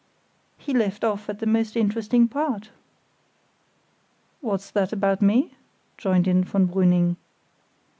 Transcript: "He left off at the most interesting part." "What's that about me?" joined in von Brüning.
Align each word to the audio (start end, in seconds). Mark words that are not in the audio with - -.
"He 0.57 0.73
left 0.73 1.03
off 1.03 1.29
at 1.29 1.37
the 1.37 1.45
most 1.45 1.77
interesting 1.77 2.27
part." 2.27 2.71
"What's 4.41 4.71
that 4.71 4.91
about 4.91 5.21
me?" 5.21 5.53
joined 5.95 6.27
in 6.27 6.43
von 6.43 6.67
Brüning. 6.67 7.17